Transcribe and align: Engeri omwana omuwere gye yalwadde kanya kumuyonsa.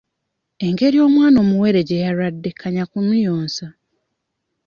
Engeri 0.65 0.97
omwana 1.07 1.37
omuwere 1.43 1.79
gye 1.87 2.03
yalwadde 2.03 2.49
kanya 2.59 2.83
kumuyonsa. 2.91 3.67